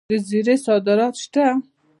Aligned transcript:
د 0.09 0.11
زیرې 0.27 0.55
صادرات 0.65 1.15
شته. 1.23 1.45